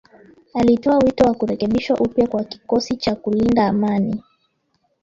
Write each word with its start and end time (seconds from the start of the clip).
Alitoa 0.53 0.97
wito 0.97 1.23
wa 1.23 1.33
kurekebishwa 1.33 1.97
upya 1.99 2.27
kwa 2.27 2.43
kikosi 2.43 2.95
cha 2.97 3.15
kulinda 3.15 3.67
amani 3.67 4.23